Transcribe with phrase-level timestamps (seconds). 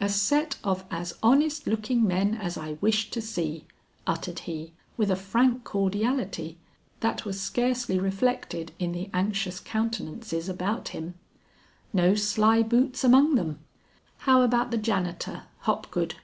[0.00, 3.64] "A set of as honest looking men as I wish to see!"
[4.08, 6.58] uttered he with a frank cordiality
[6.98, 11.14] that was scarcely reflected in the anxious countenances about him.
[11.92, 13.60] "No sly boots among them;
[14.26, 16.16] how about the janitor, Hopgood?"